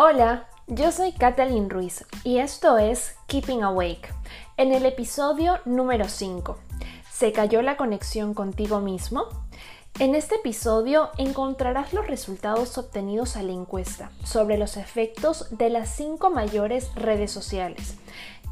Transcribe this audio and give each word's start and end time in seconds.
Hola, 0.00 0.46
yo 0.68 0.92
soy 0.92 1.10
Kathleen 1.10 1.68
Ruiz 1.68 2.06
y 2.22 2.38
esto 2.38 2.78
es 2.78 3.16
Keeping 3.26 3.64
Awake. 3.64 4.14
En 4.56 4.72
el 4.72 4.86
episodio 4.86 5.58
número 5.64 6.08
5, 6.08 6.56
¿se 7.10 7.32
cayó 7.32 7.62
la 7.62 7.76
conexión 7.76 8.32
contigo 8.32 8.78
mismo? 8.78 9.24
En 9.98 10.14
este 10.14 10.36
episodio 10.36 11.10
encontrarás 11.18 11.92
los 11.92 12.06
resultados 12.06 12.78
obtenidos 12.78 13.36
a 13.36 13.42
la 13.42 13.50
encuesta 13.50 14.12
sobre 14.22 14.56
los 14.56 14.76
efectos 14.76 15.48
de 15.50 15.68
las 15.68 15.88
5 15.96 16.30
mayores 16.30 16.94
redes 16.94 17.32
sociales 17.32 17.96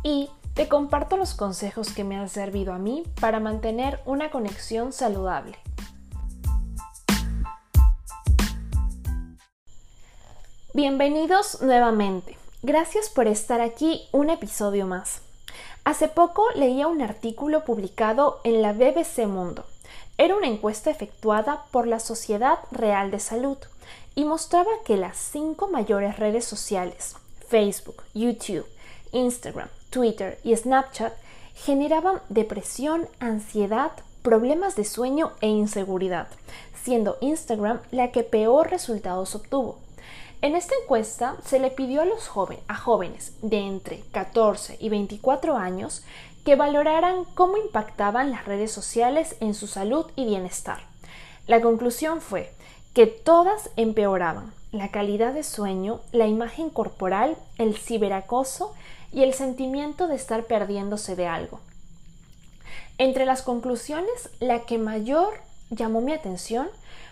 y 0.03 0.31
te 0.55 0.67
comparto 0.67 1.17
los 1.17 1.35
consejos 1.35 1.93
que 1.93 2.03
me 2.03 2.17
han 2.17 2.29
servido 2.29 2.73
a 2.73 2.79
mí 2.79 3.05
para 3.21 3.39
mantener 3.39 4.01
una 4.05 4.33
conexión 4.33 4.93
saludable. 4.93 5.57
Bienvenidos 10.77 11.63
nuevamente. 11.63 12.37
Gracias 12.63 13.09
por 13.09 13.29
estar 13.29 13.63
aquí 13.63 14.03
un 14.13 14.29
episodio 14.29 14.87
más. 14.87 15.23
Hace 15.85 16.07
poco 16.07 16.45
leía 16.55 16.87
un 16.87 17.01
artículo 17.01 17.65
publicado 17.65 18.41
en 18.45 18.61
la 18.61 18.75
BBC 18.75 19.27
Mundo. 19.27 19.65
Era 20.19 20.37
una 20.37 20.49
encuesta 20.49 20.91
efectuada 20.91 21.65
por 21.71 21.87
la 21.87 21.99
Sociedad 21.99 22.59
Real 22.73 23.11
de 23.11 23.21
Salud 23.21 23.57
y 24.15 24.27
mostraba 24.27 24.71
que 24.85 24.99
las 24.99 25.17
cinco 25.17 25.67
mayores 25.69 26.19
redes 26.19 26.45
sociales, 26.45 27.17
Facebook, 27.49 28.03
YouTube, 28.13 28.67
Instagram, 29.13 29.71
Twitter 29.89 30.39
y 30.45 30.55
Snapchat, 30.55 31.15
generaban 31.55 32.21
depresión, 32.29 33.09
ansiedad, 33.19 33.93
problemas 34.21 34.77
de 34.77 34.85
sueño 34.85 35.33
e 35.41 35.49
inseguridad, 35.49 36.29
siendo 36.85 37.17
Instagram 37.23 37.81
la 37.93 38.13
que 38.13 38.25
peor 38.25 38.69
resultados 38.69 39.35
obtuvo. 39.35 39.86
En 40.43 40.55
esta 40.55 40.75
encuesta 40.83 41.37
se 41.45 41.59
le 41.59 41.71
pidió 41.71 42.03
a 42.03 42.05
los 42.05 42.31
a 42.69 42.75
jóvenes 42.77 43.33
de 43.43 43.59
entre 43.59 44.01
14 44.13 44.77
y 44.81 44.89
24 44.89 45.57
años 45.57 46.05
que 46.45 46.57
valoraran 46.57 47.25
cómo 47.35 47.57
impactaban 47.57 48.31
las 48.31 48.45
redes 48.45 48.71
sociales 48.71 49.37
en 49.41 49.55
su 49.55 49.67
salud 49.67 50.07
y 50.15 50.27
bienestar. 50.27 50.81
La 51.47 51.61
conclusión 51.61 52.21
fue 52.21 52.53
que 52.95 53.07
todas 53.07 53.71
empeoraban 53.77 54.53
la 54.73 54.91
calidad 54.91 55.33
de 55.33 55.43
sueño, 55.43 56.01
la 56.13 56.27
imagen 56.27 56.71
corporal, 56.71 57.37
el 57.59 57.77
ciberacoso 57.77 58.75
y 59.13 59.23
el 59.23 59.33
sentimiento 59.33 60.07
de 60.07 60.17
estar 60.17 60.45
perdiéndose 60.45 61.17
de 61.17 61.27
algo. 61.27 61.61
Entre 62.99 63.25
las 63.25 63.43
conclusiones, 63.43 64.31
la 64.41 64.61
que 64.61 64.79
mayor 64.79 65.35
llamó 65.71 66.01
mi 66.01 66.13
atención 66.13 66.69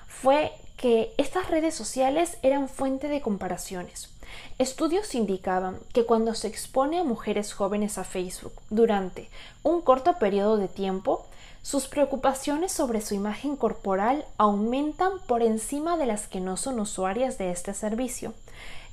fue 0.06 0.53
que 0.77 1.12
estas 1.19 1.48
redes 1.50 1.75
sociales 1.75 2.39
eran 2.42 2.69
fuente 2.69 3.08
de 3.08 3.20
comparaciones. 3.20 4.11
Estudios 4.58 5.14
indicaban 5.14 5.78
que 5.92 6.05
cuando 6.05 6.34
se 6.34 6.48
expone 6.48 6.98
a 6.98 7.05
mujeres 7.05 7.53
jóvenes 7.53 7.98
a 7.98 8.05
Facebook 8.05 8.53
durante 8.70 9.31
un 9.62 9.81
corto 9.81 10.19
periodo 10.19 10.56
de 10.56 10.69
tiempo, 10.69 11.27
sus 11.62 11.86
preocupaciones 11.86 12.72
sobre 12.72 13.00
su 13.00 13.14
imagen 13.14 13.56
corporal 13.56 14.27
aumentan 14.36 15.12
por 15.27 15.42
encima 15.42 15.97
de 15.97 16.06
las 16.06 16.28
que 16.28 16.41
no 16.41 16.56
son 16.56 16.78
usuarias 16.78 17.38
de 17.38 17.50
este 17.50 17.72
servicio 17.72 18.34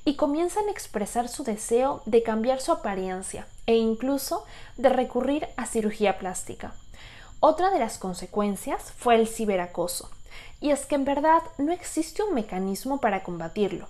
y 0.06 0.16
comienzan 0.16 0.68
a 0.68 0.72
expresar 0.72 1.28
su 1.28 1.44
deseo 1.44 2.02
de 2.06 2.24
cambiar 2.24 2.62
su 2.62 2.72
apariencia 2.72 3.46
e 3.66 3.76
incluso 3.76 4.46
de 4.78 4.90
recurrir 4.90 5.48
a 5.58 5.66
cirugía 5.66 6.18
plástica. 6.18 6.74
Otra 7.40 7.72
de 7.72 7.80
las 7.80 7.98
consecuencias 7.98 8.94
fue 8.98 9.16
el 9.16 9.28
ciberacoso, 9.28 10.10
y 10.60 10.72
es 10.72 10.86
que 10.86 10.96
en 10.96 11.06
verdad 11.06 11.42
no 11.58 11.72
existe 11.72 12.24
un 12.24 12.34
mecanismo 12.34 13.00
para 13.00 13.24
combatirlo. 13.24 13.88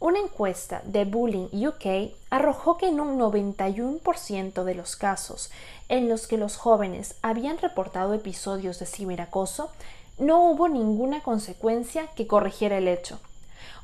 Una 0.00 0.18
encuesta 0.18 0.82
de 0.84 1.04
Bullying 1.04 1.48
UK 1.66 2.12
arrojó 2.30 2.76
que 2.76 2.88
en 2.88 3.00
un 3.00 3.18
91% 3.18 4.64
de 4.64 4.74
los 4.74 4.96
casos 4.96 5.50
en 5.88 6.08
los 6.08 6.26
que 6.26 6.36
los 6.36 6.56
jóvenes 6.56 7.14
habían 7.22 7.58
reportado 7.58 8.12
episodios 8.14 8.78
de 8.78 8.86
ciberacoso, 8.86 9.70
no 10.18 10.44
hubo 10.44 10.68
ninguna 10.68 11.22
consecuencia 11.22 12.08
que 12.08 12.26
corrigiera 12.26 12.78
el 12.78 12.88
hecho. 12.88 13.18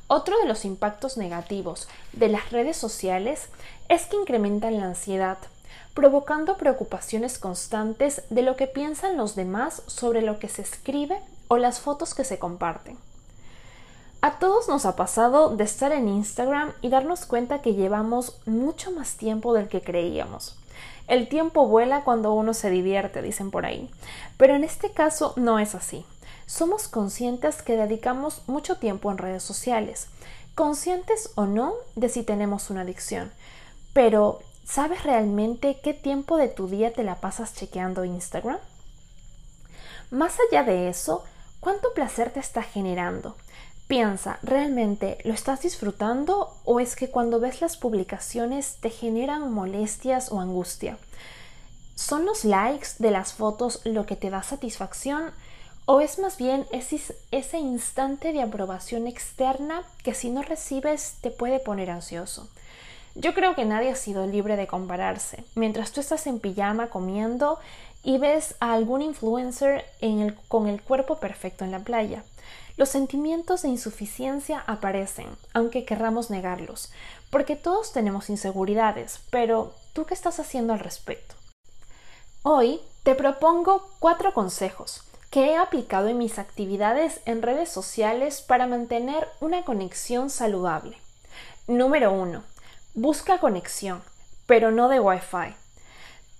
Otro 0.07 0.37
de 0.39 0.45
los 0.45 0.65
impactos 0.65 1.17
negativos 1.17 1.87
de 2.13 2.27
las 2.27 2.51
redes 2.51 2.77
sociales 2.77 3.47
es 3.89 4.05
que 4.05 4.17
incrementan 4.17 4.77
la 4.77 4.85
ansiedad, 4.85 5.37
provocando 5.93 6.57
preocupaciones 6.57 7.39
constantes 7.39 8.23
de 8.29 8.41
lo 8.41 8.55
que 8.55 8.67
piensan 8.67 9.17
los 9.17 9.35
demás 9.35 9.83
sobre 9.87 10.21
lo 10.21 10.37
que 10.39 10.49
se 10.49 10.61
escribe 10.61 11.17
o 11.51 11.57
las 11.57 11.81
fotos 11.81 12.13
que 12.13 12.23
se 12.23 12.39
comparten. 12.39 12.97
A 14.21 14.39
todos 14.39 14.69
nos 14.69 14.85
ha 14.85 14.95
pasado 14.95 15.53
de 15.53 15.65
estar 15.65 15.91
en 15.91 16.07
Instagram 16.07 16.71
y 16.79 16.87
darnos 16.87 17.25
cuenta 17.25 17.61
que 17.61 17.73
llevamos 17.73 18.39
mucho 18.45 18.89
más 18.91 19.17
tiempo 19.17 19.53
del 19.53 19.67
que 19.67 19.81
creíamos. 19.81 20.55
El 21.09 21.27
tiempo 21.27 21.67
vuela 21.67 22.05
cuando 22.05 22.31
uno 22.31 22.53
se 22.53 22.69
divierte, 22.69 23.21
dicen 23.21 23.51
por 23.51 23.65
ahí. 23.65 23.91
Pero 24.37 24.55
en 24.55 24.63
este 24.63 24.91
caso 24.93 25.33
no 25.35 25.59
es 25.59 25.75
así. 25.75 26.05
Somos 26.45 26.87
conscientes 26.87 27.61
que 27.61 27.75
dedicamos 27.75 28.43
mucho 28.47 28.77
tiempo 28.77 29.11
en 29.11 29.17
redes 29.17 29.43
sociales, 29.43 30.07
conscientes 30.55 31.31
o 31.35 31.47
no 31.47 31.73
de 31.97 32.07
si 32.07 32.23
tenemos 32.23 32.69
una 32.69 32.81
adicción. 32.81 33.29
Pero, 33.91 34.39
¿sabes 34.63 35.03
realmente 35.03 35.81
qué 35.83 35.93
tiempo 35.93 36.37
de 36.37 36.47
tu 36.47 36.69
día 36.69 36.93
te 36.93 37.03
la 37.03 37.15
pasas 37.15 37.53
chequeando 37.53 38.05
Instagram? 38.05 38.59
Más 40.11 40.37
allá 40.49 40.63
de 40.63 40.89
eso, 40.89 41.23
¿Cuánto 41.61 41.93
placer 41.93 42.31
te 42.31 42.39
está 42.39 42.63
generando? 42.63 43.35
Piensa, 43.87 44.39
¿realmente 44.41 45.19
lo 45.25 45.33
estás 45.33 45.61
disfrutando 45.61 46.57
o 46.65 46.79
es 46.79 46.95
que 46.95 47.11
cuando 47.11 47.39
ves 47.39 47.61
las 47.61 47.77
publicaciones 47.77 48.77
te 48.81 48.89
generan 48.89 49.51
molestias 49.51 50.31
o 50.31 50.39
angustia? 50.39 50.97
¿Son 51.93 52.25
los 52.25 52.45
likes 52.45 52.87
de 52.97 53.11
las 53.11 53.33
fotos 53.33 53.81
lo 53.83 54.07
que 54.07 54.15
te 54.15 54.31
da 54.31 54.41
satisfacción 54.41 55.31
o 55.85 56.01
es 56.01 56.17
más 56.17 56.37
bien 56.37 56.65
ese, 56.71 57.59
instante 57.59 58.33
de 58.33 58.41
aprobación 58.41 59.05
externa 59.05 59.83
que 60.03 60.15
si 60.15 60.31
no 60.31 60.41
recibes 60.41 61.17
te 61.21 61.29
puede 61.29 61.59
poner 61.59 61.91
ansioso? 61.91 62.49
Yo 63.13 63.35
creo 63.35 63.53
que 63.53 63.65
nadie 63.65 63.91
ha 63.91 63.95
sido 63.95 64.25
libre 64.25 64.55
de 64.55 64.65
compararse. 64.65 65.43
Mientras 65.53 65.91
tú 65.91 65.99
estás 65.99 66.25
en 66.25 66.39
pijama 66.39 66.87
comiendo 66.87 67.59
y 68.03 68.17
ves 68.17 68.55
a 68.59 68.73
algún 68.73 69.01
influencer 69.01 69.85
con 70.47 70.67
el 70.67 70.81
cuerpo 70.81 71.19
perfecto 71.19 71.63
en 71.65 71.71
la 71.71 71.79
playa. 71.79 72.23
Los 72.77 72.89
sentimientos 72.89 73.61
de 73.61 73.69
insuficiencia 73.69 74.63
aparecen, 74.65 75.27
aunque 75.53 75.85
querramos 75.85 76.29
negarlos, 76.29 76.91
porque 77.29 77.55
todos 77.55 77.91
tenemos 77.91 78.29
inseguridades, 78.29 79.19
pero 79.29 79.75
¿tú 79.93 80.05
qué 80.05 80.13
estás 80.13 80.39
haciendo 80.39 80.73
al 80.73 80.79
respecto? 80.79 81.35
Hoy 82.43 82.81
te 83.03 83.13
propongo 83.13 83.89
cuatro 83.99 84.33
consejos 84.33 85.03
que 85.29 85.51
he 85.51 85.57
aplicado 85.57 86.07
en 86.07 86.17
mis 86.17 86.39
actividades 86.39 87.21
en 87.25 87.41
redes 87.41 87.69
sociales 87.69 88.41
para 88.41 88.67
mantener 88.67 89.27
una 89.39 89.63
conexión 89.63 90.29
saludable. 90.29 90.97
Número 91.67 92.11
1. 92.11 92.43
Busca 92.95 93.39
conexión, 93.39 94.03
pero 94.45 94.71
no 94.71 94.89
de 94.89 94.99
Wi-Fi. 94.99 95.60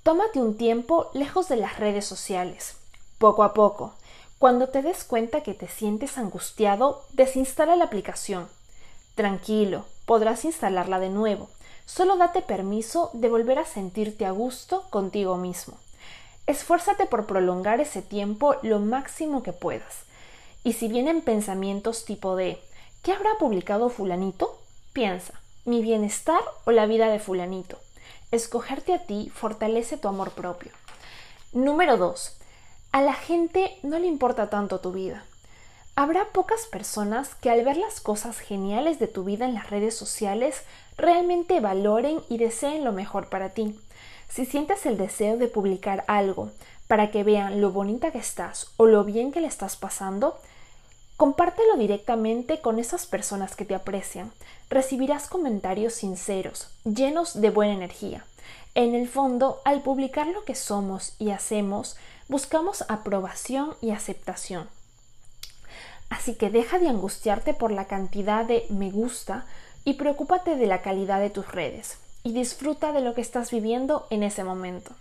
Tómate 0.04 0.40
un 0.40 0.58
tiempo 0.58 1.12
lejos 1.14 1.48
de 1.48 1.58
las 1.58 1.78
redes 1.78 2.06
sociales. 2.06 2.76
Poco 3.20 3.44
a 3.44 3.54
poco, 3.54 3.94
cuando 4.40 4.70
te 4.70 4.82
des 4.82 5.04
cuenta 5.04 5.44
que 5.44 5.54
te 5.54 5.68
sientes 5.68 6.18
angustiado, 6.18 7.04
desinstala 7.14 7.76
la 7.76 7.86
aplicación. 7.86 8.48
Tranquilo, 9.14 9.86
podrás 10.08 10.44
instalarla 10.44 11.00
de 11.00 11.10
nuevo. 11.10 11.50
Solo 11.86 12.18
date 12.18 12.42
permiso 12.42 13.12
de 13.14 13.30
volver 13.30 13.60
a 13.60 13.66
sentirte 13.66 14.26
a 14.26 14.32
gusto 14.32 14.90
contigo 14.90 15.38
mismo. 15.38 15.78
Esfuérzate 16.48 17.06
por 17.06 17.28
prolongar 17.28 17.80
ese 17.80 18.02
tiempo 18.02 18.56
lo 18.64 18.80
máximo 18.80 19.44
que 19.44 19.54
puedas. 19.54 20.06
Y 20.64 20.74
si 20.74 20.88
vienen 20.88 21.22
pensamientos 21.22 22.06
tipo 22.06 22.36
de 22.36 22.60
¿qué 23.04 23.12
habrá 23.12 23.38
publicado 23.38 23.90
fulanito? 23.90 24.60
Piensa, 24.94 25.40
¿mi 25.64 25.84
bienestar 25.84 26.42
o 26.66 26.72
la 26.72 26.88
vida 26.88 27.08
de 27.10 27.20
fulanito? 27.20 27.78
Escogerte 28.32 28.94
a 28.94 29.00
ti 29.00 29.30
fortalece 29.36 29.98
tu 29.98 30.08
amor 30.08 30.32
propio. 30.32 30.72
Número 31.52 31.98
2. 31.98 32.38
A 32.94 33.02
la 33.02 33.14
gente 33.14 33.78
no 33.84 34.00
le 34.00 34.08
importa 34.08 34.50
tanto 34.50 34.80
tu 34.80 34.94
vida. 34.94 35.26
Habrá 35.98 36.24
pocas 36.32 36.66
personas 36.66 37.36
que 37.36 37.50
al 37.50 37.66
ver 37.66 37.76
las 37.76 38.00
cosas 38.00 38.40
geniales 38.40 39.00
de 39.00 39.08
tu 39.08 39.26
vida 39.26 39.44
en 39.44 39.54
las 39.54 39.70
redes 39.70 39.96
sociales 39.96 40.64
realmente 40.98 41.60
valoren 41.60 42.22
y 42.30 42.38
deseen 42.38 42.86
lo 42.86 42.94
mejor 42.94 43.28
para 43.28 43.50
ti. 43.50 43.78
Si 44.30 44.46
sientes 44.46 44.86
el 44.86 44.98
deseo 44.98 45.36
de 45.36 45.50
publicar 45.50 46.06
algo 46.08 46.52
para 46.88 47.12
que 47.12 47.26
vean 47.26 47.60
lo 47.60 47.72
bonita 47.72 48.12
que 48.12 48.20
estás 48.20 48.72
o 48.78 48.86
lo 48.86 49.04
bien 49.04 49.34
que 49.34 49.42
le 49.42 49.48
estás 49.48 49.76
pasando, 49.76 50.40
compártelo 51.18 51.78
directamente 51.78 52.60
con 52.60 52.80
esas 52.80 53.06
personas 53.06 53.56
que 53.56 53.66
te 53.66 53.76
aprecian, 53.76 54.32
recibirás 54.70 55.28
comentarios 55.28 55.94
sinceros, 55.94 56.70
llenos 56.84 57.40
de 57.40 57.50
buena 57.50 57.74
energía. 57.74 58.26
En 58.74 58.96
el 58.96 59.08
fondo, 59.08 59.62
al 59.66 59.82
publicar 59.82 60.28
lo 60.28 60.44
que 60.46 60.56
somos 60.56 61.16
y 61.20 61.32
hacemos, 61.32 61.98
buscamos 62.28 62.86
aprobación 62.88 63.76
y 63.82 63.92
aceptación. 63.92 64.70
Así 66.10 66.36
que 66.36 66.50
deja 66.50 66.80
de 66.80 66.90
angustiarte 66.90 67.54
por 67.54 67.72
la 67.72 67.86
cantidad 67.86 68.46
de 68.46 68.66
me 68.70 68.92
gusta, 68.92 69.46
y 69.84 69.94
preocúpate 69.94 70.56
de 70.56 70.68
la 70.68 70.82
calidad 70.82 71.20
de 71.20 71.30
tus 71.30 71.52
redes 71.52 71.98
y 72.24 72.34
disfruta 72.34 72.92
de 72.92 73.02
lo 73.02 73.16
que 73.16 73.22
estás 73.22 73.52
viviendo 73.52 74.06
en 74.10 74.24
ese 74.24 74.44
momento. 74.44 74.92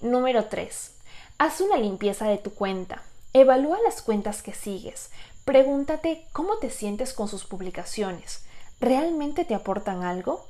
Número 0.00 0.44
3. 0.44 0.92
Haz 1.38 1.60
una 1.60 1.76
limpieza 1.76 2.28
de 2.28 2.38
tu 2.38 2.54
cuenta. 2.54 3.02
Evalúa 3.38 3.78
las 3.84 4.00
cuentas 4.00 4.40
que 4.40 4.54
sigues. 4.54 5.10
Pregúntate 5.44 6.24
cómo 6.32 6.56
te 6.56 6.70
sientes 6.70 7.12
con 7.12 7.28
sus 7.28 7.44
publicaciones. 7.44 8.46
¿Realmente 8.80 9.44
te 9.44 9.54
aportan 9.54 10.04
algo? 10.04 10.46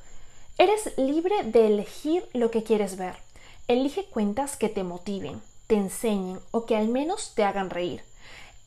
Eres 0.56 0.96
libre 0.96 1.34
de 1.42 1.66
elegir 1.66 2.28
lo 2.32 2.52
que 2.52 2.62
quieres 2.62 2.96
ver. 2.96 3.16
Elige 3.66 4.04
cuentas 4.04 4.56
que 4.56 4.68
te 4.68 4.84
motiven, 4.84 5.42
te 5.66 5.74
enseñen 5.74 6.38
o 6.52 6.64
que 6.64 6.76
al 6.76 6.86
menos 6.86 7.32
te 7.34 7.42
hagan 7.42 7.70
reír. 7.70 8.04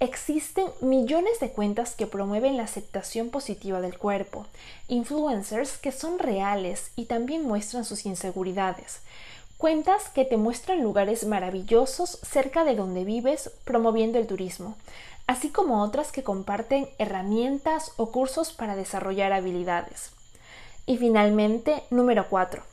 Existen 0.01 0.67
millones 0.81 1.39
de 1.39 1.51
cuentas 1.51 1.95
que 1.95 2.05
promueven 2.05 2.57
la 2.57 2.63
aceptación 2.63 3.29
positiva 3.29 3.79
del 3.79 3.97
cuerpo, 3.97 4.47
influencers 4.89 5.77
que 5.77 5.93
son 5.93 6.19
reales 6.19 6.91
y 6.97 7.05
también 7.05 7.43
muestran 7.45 7.85
sus 7.85 8.05
inseguridades, 8.05 8.99
cuentas 9.59 10.07
que 10.07 10.23
te 10.23 10.37
muestran 10.37 10.81
lugares 10.81 11.25
maravillosos 11.25 12.17
cerca 12.23 12.63
de 12.63 12.75
donde 12.75 13.03
vives 13.03 13.51
promoviendo 13.65 14.17
el 14.17 14.25
turismo, 14.25 14.77
así 15.27 15.49
como 15.49 15.83
otras 15.83 16.13
que 16.13 16.23
comparten 16.23 16.87
herramientas 16.97 17.91
o 17.97 18.09
cursos 18.09 18.53
para 18.53 18.77
desarrollar 18.77 19.33
habilidades. 19.33 20.11
Y 20.85 20.95
finalmente, 20.95 21.83
número 21.89 22.27
4. 22.29 22.63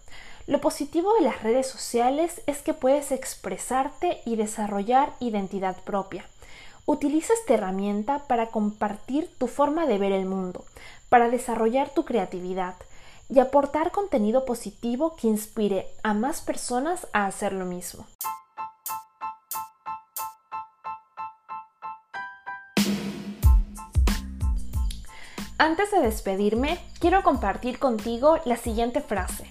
Lo 0.47 0.61
positivo 0.61 1.13
de 1.15 1.23
las 1.23 1.43
redes 1.43 1.67
sociales 1.67 2.41
es 2.47 2.59
que 2.63 2.73
puedes 2.73 3.11
expresarte 3.11 4.21
y 4.25 4.37
desarrollar 4.37 5.13
identidad 5.19 5.77
propia. 5.83 6.25
Utiliza 6.85 7.35
esta 7.35 7.55
herramienta 7.55 8.29
para 8.29 8.47
compartir 8.47 9.29
tu 9.39 9.49
forma 9.49 9.87
de 9.87 9.99
ver 9.99 10.13
el 10.13 10.25
mundo, 10.25 10.65
para 11.09 11.31
desarrollar 11.31 11.91
tu 11.91 12.05
creatividad 12.05 12.77
y 13.29 13.41
aportar 13.41 13.93
contenido 13.93 14.45
positivo 14.45 15.17
que 15.17 15.29
inspire 15.29 15.87
a 16.03 16.15
más 16.15 16.41
personas 16.41 17.07
a 17.13 17.27
hacer 17.27 17.53
lo 17.53 17.65
mismo. 17.65 18.07
Antes 25.59 25.91
de 25.91 26.01
despedirme, 26.01 26.79
quiero 27.01 27.23
compartir 27.23 27.79
contigo 27.79 28.39
la 28.45 28.57
siguiente 28.57 29.01
frase. 29.01 29.51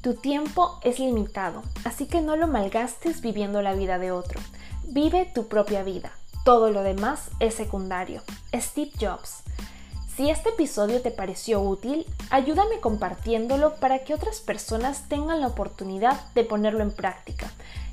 Tu 0.00 0.14
tiempo 0.14 0.78
es 0.82 0.98
limitado, 0.98 1.62
así 1.84 2.06
que 2.06 2.20
no 2.20 2.36
lo 2.36 2.46
malgastes 2.46 3.20
viviendo 3.20 3.60
la 3.60 3.74
vida 3.74 3.98
de 3.98 4.12
otro. 4.12 4.40
Vive 4.84 5.30
tu 5.34 5.48
propia 5.48 5.82
vida. 5.82 6.12
Todo 6.44 6.70
lo 6.70 6.82
demás 6.82 7.30
es 7.40 7.54
secundario. 7.54 8.22
Steve 8.54 8.92
Jobs. 9.00 9.42
Si 10.16 10.28
este 10.28 10.50
episodio 10.50 11.00
te 11.00 11.10
pareció 11.10 11.62
útil, 11.62 12.06
ayúdame 12.28 12.80
compartiéndolo 12.80 13.76
para 13.76 14.00
que 14.00 14.12
otras 14.12 14.40
personas 14.40 15.08
tengan 15.08 15.40
la 15.40 15.46
oportunidad 15.46 16.30
de 16.34 16.44
ponerlo 16.44 16.82
en 16.82 16.90
práctica. 16.90 17.50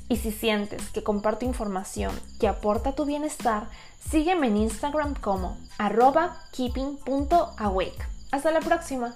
Y 0.10 0.18
si 0.18 0.32
sientes 0.32 0.90
que 0.90 1.02
comparto 1.02 1.46
información 1.46 2.12
que 2.40 2.50
aporta 2.50 2.94
tu 2.94 3.06
bienestar, 3.06 3.70
sígueme 4.10 4.48
en 4.48 4.58
Instagram 4.58 5.16
como 5.16 5.58
arroba 5.78 6.44
keeping.awake. 6.52 8.06
Hasta 8.32 8.52
la 8.52 8.60
próxima. 8.60 9.16